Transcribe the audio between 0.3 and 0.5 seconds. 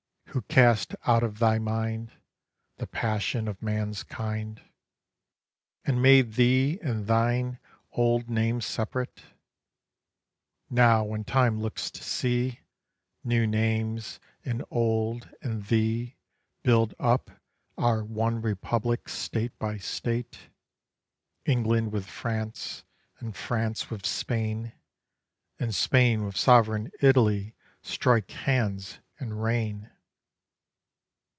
Who